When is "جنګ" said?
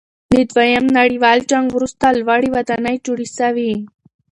1.51-1.65